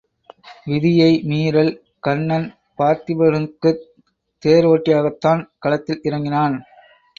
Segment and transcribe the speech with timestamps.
[0.65, 1.69] விதியை மீறல்
[1.99, 2.47] கண்ணன்
[2.77, 3.85] பார்த்திபனுக்குத்
[4.43, 6.57] தேர் ஒட்டியாகத்தான் களத்தில் இறங்கினான்.